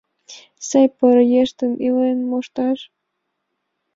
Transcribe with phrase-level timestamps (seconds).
[0.67, 2.79] Сай поро еш ден илен мошташ